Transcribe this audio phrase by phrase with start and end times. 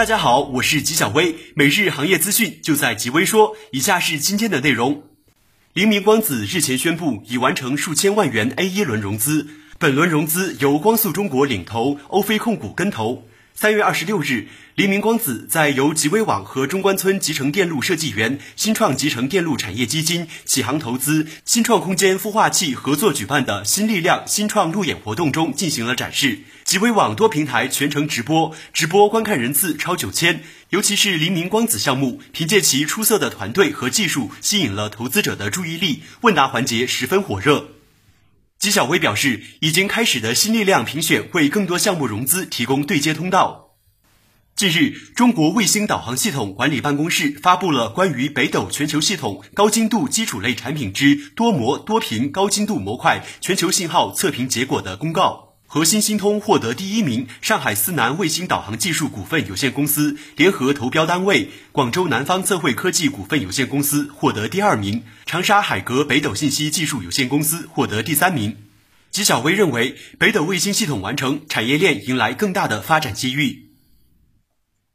[0.00, 3.54] 大家好，我是吉小薇，每日行业资讯就在吉微说。
[3.70, 5.02] 以下是今天的内容：
[5.74, 9.46] 黎明光子日前宣布已完成数千万元 A 一轮融资，
[9.78, 13.24] 本轮融资由光速中国领投，欧菲控股跟投。
[13.60, 26.38] 三月二十六日，黎明光子在由极微网和中关村集成电路设计园、新创集成电路产业基金、启航投资、新创空间孵化器合作举办的新力量新创路演活动中进行了展示。
[26.64, 30.42] 极微网多平台全程直播，直播观看人次超九千。
[30.70, 37.68] 尤其是黎明光子项目，凭借其出色的团队和技术，吸引了投资者的注意力，问答环节十分火热。
[38.60, 43.70] 纪晓薇表示，已经开始的新力量评选为更多项目融资提供对接通道。
[44.54, 55.49] 近日，中国卫星导航系统管理办公室发布了关于北斗全球系统高精度基础类产品之多模多频高精度模块全球信号测评结果的公告。
[55.72, 68.56] 核心星通获得第一名，上海思南卫星导航技术股份有限公司联合投标单位广州南方测绘科技股份有限公司获得第二名，长沙海格北斗信息技术有限公司获得第三名。
[69.12, 73.66] 纪晓薇认为，北斗卫星系统完成，产业链迎来更大的发展机遇。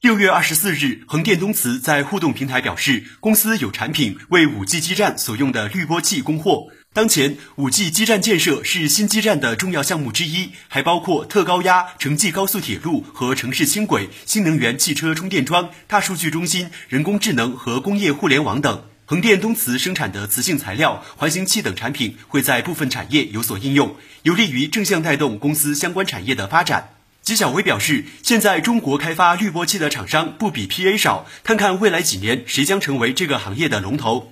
[0.00, 6.66] 六月二十四日，横店东磁在互动平台表示，公司有产品为五 G 基站所用的滤波器供货。
[6.94, 18.84] 当前，五 G 基站建设是新基站的重要项目之一，还包括特高压城际高速铁路和城市轻轨、新能源汽车充电桩、大数据中心、人工智能和工业互联网等。
[19.06, 26.90] 横店东磁生产的磁性材料、环形器等产品会在部分产业有所应用，有利于正向带动公司相关产业的发展。
[27.22, 34.30] 纪晓薇表示，现在中国开发滤波器的厂商不比 PA 少，看看未来几年谁将成为这个行业的龙头。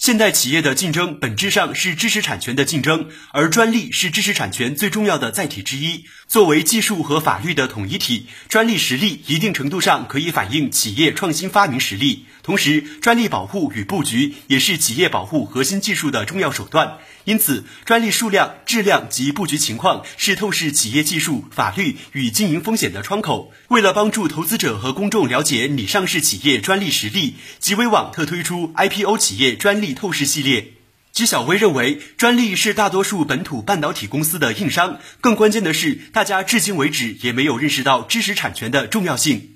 [0.00, 6.06] 现代企业的竞争本质上是知识产权的竞争，而专利是知识产权最重要的载体之一。
[6.26, 12.24] 作为技术和法律的统一体，专利实力一定程度上可以反映企业创新发明实力。
[12.42, 16.96] 同时，专利保护与布局也是企业保护核心技术的重要手段。
[17.24, 23.52] 因此，专利数量、质量及布局情况是透视企业技术、法律与经营风险的窗口。
[23.68, 30.72] 为了帮助投资者和公众了解拟上市企业专利实力，极微网特推出 IPO 企业专利透视系列。
[31.12, 35.00] 纪晓薇认为，专利是大多数本土半导体公司的硬伤。
[35.20, 39.50] 更关键的是，大家至今为止也没有认识到知识产权的重要性。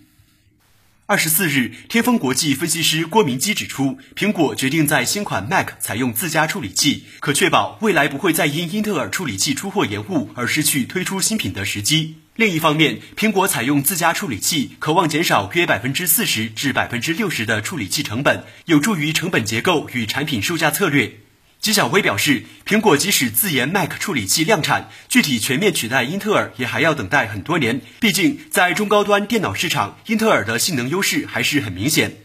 [1.06, 12.16] 二十四日，天风国际分析师郭明基指出，苹果决定在新款 Mac 采用自家处理器，可确保未来不会再因英特尔处理器出货延误而失去推出新品的时机。
[12.36, 21.12] 另一方面，苹果采用自家处理器，渴望减少约百分之四十至百分之六十的处理器成本，有助于成本结构与产品售价策略。
[21.60, 27.80] 纪晓薇表示，苹果即使自研 Mac 处理器量产，具体全面取代英特尔也还要等待很多年。
[28.00, 32.16] 毕竟，在中高端电脑市场，英特尔的性能优势还是很明显。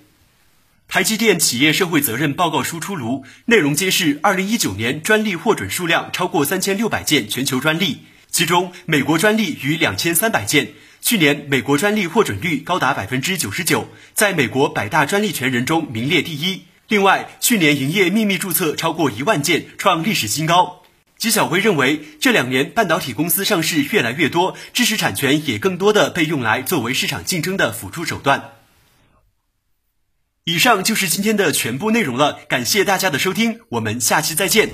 [0.87, 7.99] 台积电企业社会责任报告书出炉，内容揭示，二零一九年专利获准数量超过三千六百件全球专利，
[8.31, 10.73] 其中美国专利逾两千三百件。
[11.01, 16.65] 去年美国专利获准率高达百分之九十九，在美国百大专利权人中名列第一。
[16.89, 20.83] 另外，去年营业秘密注册超过一万件，创历史新高。
[21.17, 28.51] 纪晓辉认为，这两年半导体公司上市越来越多，知识产权也更多的被用来作为市场竞争的辅助手段。
[30.43, 34.69] 以上就是今天的全部内容了，感谢大家的收听，我们下期再见。